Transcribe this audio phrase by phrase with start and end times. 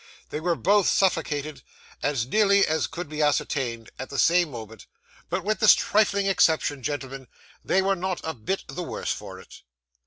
[0.31, 1.61] They were both suffocated,
[2.01, 4.87] as nearly as could be ascertained, at the same moment,
[5.29, 7.27] but with this trifling exception, gentlemen,
[7.63, 9.61] they were not a bit the worse for it.